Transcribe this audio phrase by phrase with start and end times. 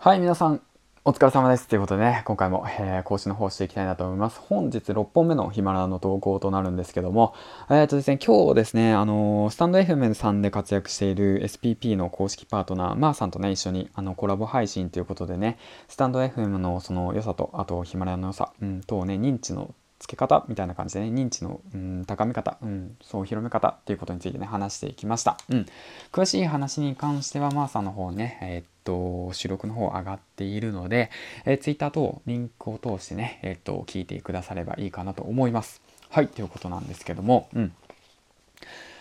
[0.00, 0.62] はい、皆さん、
[1.04, 1.66] お疲れ様です。
[1.66, 4.38] ということでね、今回も、えー、講師の方していきたいなと思います。
[4.38, 7.34] 本日6本目のヒマラヤの投稿となるんですけども、
[7.68, 15.58] えっ、ー、とですね、今日ですね、あのー、スタンド FM さんで活躍している SPP の公式パートナー、まーさんとね、一緒にあのコラボ配信ということでね、
[15.88, 25.66] スタンド FM のその良さと、あとヒマラヤの良さ、うん、とね、認知の付け方みたいな感じでね認知の、うん、高め方、うん、そう広め方っていうことについてね話していきました、うん、
[26.12, 31.10] 詳しい話に関してはマーさんの方ねえー、っと収録の方上がっているので、
[31.44, 35.82] えー、Twitter 等リンクを通してねえー、っと聞いてくださればいいかなと思います。
[36.10, 37.72] はいということなんですけどもうん。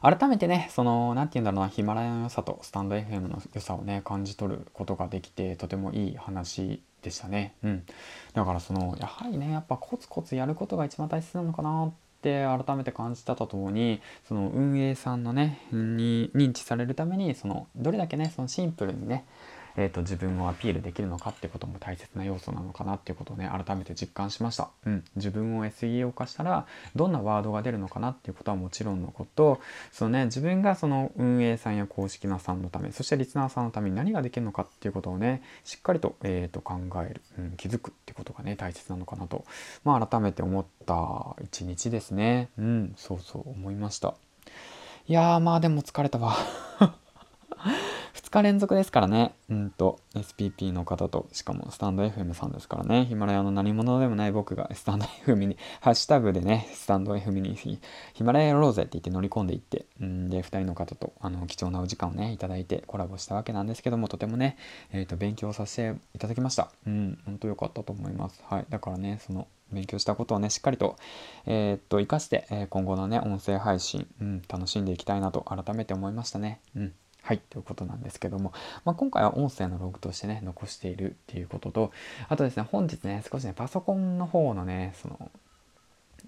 [0.00, 7.54] 改めてね、その、何て言うんだろうな、ヒマラヤの良さとスタンド FM の良さをね、感じ取ることができて、とてもいい話でしたね。
[7.62, 7.86] うん。
[8.34, 11.92] だからその、やはりね、やっぱコツコツやることが一番大切なのかなっ
[12.22, 19.24] て改めて感じたとともに、その運営さんのね、に認知されるために、その、どれだけね、そのシンプルにね、
[19.78, 26.66] えーと、自分をアピールできるのかってことも大切な要素なのかなっていうことをね改めて実感しました、うん、自分を SEO 化したら
[26.96, 29.60] どんなワードが出るのかなっていうことはもちろんのこと。
[29.92, 39.44] そのね自分がその運営さんや公式なさんのためそしてリスナーさんのために何ができるのかっていうことをねしっかりと,、えーと、考える、うん、気づくってことがね大切なのかなと、
[39.84, 42.48] まあ、改めて思った一日ですね。
[42.58, 42.94] うん。
[42.96, 44.14] そうそう思いました。
[45.06, 46.34] いやーまあでも疲れたわ。
[48.28, 49.32] 2日連続ですからね。
[49.48, 53.06] うんと、SPP の方と、しかもスタンド FM さんですからね。
[53.06, 64.58] ヒマラヤの何者でもない僕がスタンド FM に、 ハッシュタグでね、スタンド FM にヒマラヤやろうぜって言って乗り込んでいって、んで、2人の方とあの貴重なお時間をね、いただいてコラボしたわけなんですけども、とてもね、
[64.92, 66.70] えっ、ー、と、勉強させていただきました。
[66.86, 68.44] うん、本当良かったと思います。
[68.46, 68.66] はい。
[68.68, 70.96] だからね、その、勉強したことをね、しっかりと、
[71.46, 76.60] えー、っと、活かして、えー、今後のね、音声配信、うん、楽しんでいきたいなと改めて思いましたね。
[76.76, 76.92] うん。
[77.28, 78.54] はい、ということなんですけども、
[78.86, 81.92] まあ、今回は音声のログとしてね、残しているっていうことと、
[82.26, 85.30] あとですね、本日ね、少しね、パソコンの方のね、その、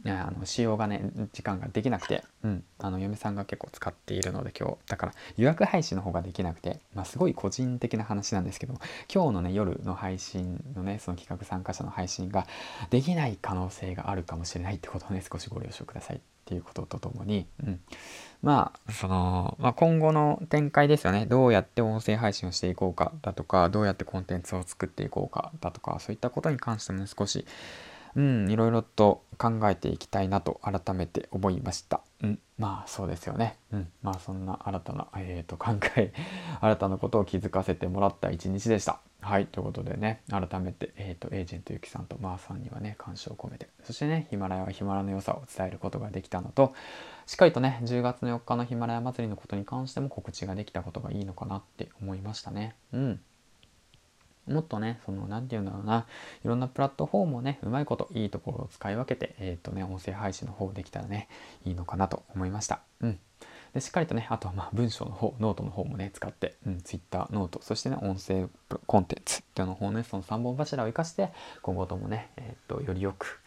[0.05, 8.75] あの使用がね時間ができなくて、うん、あの嫁さんが結構使っているので今日だから予約配信の方ができなくて、まあ、すごい個人的な話なんですけど
[9.13, 12.47] 今日のね夜の配信のねその企画参加者の配信が
[12.89, 16.21] できない可能性があるかもしれないってことをね少しご了承ください。
[16.41, 17.81] っていうこととともに、うん、
[18.43, 27.47] まあその、まあ、今後の展開ですよねどうやって音声配信をしていこうかだとかどうやってコンテンツを作っていこうかだとかそういったことに関してもね少し
[28.17, 32.01] うん、いろいろと考えていきたいなと改めて思いました。
[32.23, 33.57] うん、まあそうですよね。
[33.73, 36.13] うん、まあそんな新たな、えーと、考え、
[36.61, 39.01] 新たなことを気づかせてもらった一日でした。
[39.23, 46.73] はい、ということでね、改めて、えーと、エージェントゆきさんとマーさんにはね、感謝を込めて、そしてね、ヒマラヤはヒマラの良さを伝えることができたのと、
[47.27, 52.75] しっかりとね、10月の4日のヒマラヤ祭りのことに関しても告知ができたことがいいのかなって思いましたね。
[52.93, 53.21] うん。
[54.49, 56.07] もっとね、その、なんて言うんだろうな、
[56.45, 61.29] いろんなプラットフォームをね、うまいこと、いいところを使い分けて、えっ、ー、とね、音声配信の方できたらね、
[61.65, 62.81] いいのかなと思いました。
[63.01, 63.19] うん。
[63.75, 68.49] で、しっかりとね、あとはまあ文章の方、ノートの方もね、使って、うん、Twitter、ノート、そしてね、音声
[68.87, 71.33] コンテンツっていうの方ね、その3本柱を生かして、
[71.63, 73.41] 今後ともね、えっ、と、よりよく、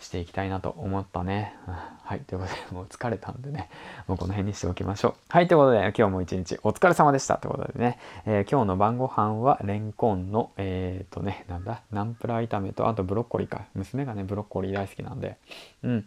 [0.00, 1.54] していきたいなと思ったね。
[2.02, 2.20] はい。
[2.20, 3.68] ということで、もう疲れたんでね、
[4.08, 5.14] もうこの辺にしておきましょう。
[5.28, 5.48] はい。
[5.48, 7.36] ということで、今日も一日お疲れ様でした。
[7.36, 13.62] ということでね、えー、今日の晩ご飯はレンコンの、えっ、ー、とね、なんだ、ナンプラー炒めと、あとブロッコリーか。
[13.74, 15.36] 娘がね、ブロッコリー大好きなんで。
[15.82, 16.06] うん。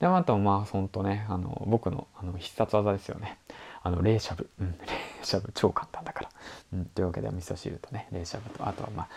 [0.00, 3.38] で、あと、まあ、ほんとね、あの、僕のあの必殺技ですよね。
[3.82, 4.50] あの、冷しゃぶ。
[4.60, 4.72] うん。
[4.80, 4.86] 冷
[5.22, 6.28] しゃぶ超簡単だから。
[6.72, 6.86] うん。
[6.86, 9.08] というわけで、味噌汁とね、冷しゃぶと、あとはまあ、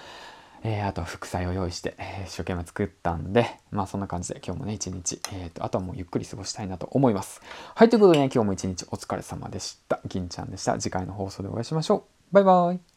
[0.69, 7.41] えー、あとは副菜を用意して、えー、一生懸命作ったんで、まあそんな感じで今日もね、一日、えーと、あとはもうゆっくり過ごしたいなと思います。
[7.73, 10.01] はい、ということでね、今日も一日お疲れ様でした。
[10.05, 10.77] 銀ちゃんでした。
[10.77, 12.33] 次回の放送でお会いしましょう。
[12.33, 12.96] バイバイ。